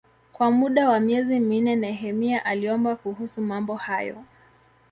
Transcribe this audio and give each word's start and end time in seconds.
Kwa 0.33 0.51
muda 0.51 0.89
wa 0.89 0.99
miezi 0.99 1.39
minne 1.39 1.75
Nehemia 1.75 2.45
aliomba 2.45 2.95
kuhusu 2.95 3.41
mambo 3.41 3.75
hayo. 3.75 4.23